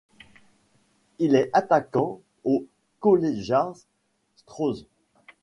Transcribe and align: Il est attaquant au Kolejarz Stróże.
Il 1.19 1.35
est 1.35 1.51
attaquant 1.53 2.21
au 2.43 2.65
Kolejarz 3.01 3.85
Stróże. 4.35 4.87